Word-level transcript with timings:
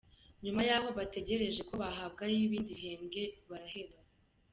Nyuma 0.43 0.61
yaho 0.69 0.87
bategereje 0.97 1.61
ko 1.69 1.73
bahabwa 1.81 2.21
ay’ibindi 2.29 2.69
bihembwe 2.79 3.21
baraheba. 3.49 3.97